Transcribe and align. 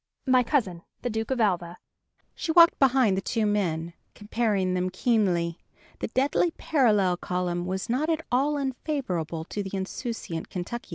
My 0.25 0.41
cousin, 0.41 0.81
the 1.03 1.11
Duke 1.11 1.29
of 1.29 1.39
Alva." 1.39 1.77
She 2.33 2.51
walked 2.51 2.79
behind 2.79 3.15
the 3.15 3.21
two 3.21 3.45
men, 3.45 3.93
comparing 4.15 4.73
them 4.73 4.89
keenly: 4.89 5.59
the 5.99 6.07
deadly 6.07 6.49
parallel 6.57 7.17
column 7.17 7.67
was 7.67 7.87
not 7.87 8.09
at 8.09 8.25
all 8.31 8.57
unfavorable 8.57 9.43
to 9.45 9.61
the 9.61 9.77
insouciant 9.77 10.49
Kentuckian. 10.49 10.89